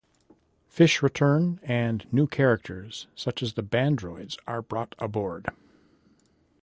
Fish 0.67 1.03
return, 1.03 1.59
and 1.61 2.11
new 2.11 2.25
characters, 2.25 3.05
such 3.13 3.43
as 3.43 3.53
the 3.53 3.61
Bandroids 3.61 4.35
are 4.47 4.63
brought 4.63 4.95
aboard. 4.97 5.49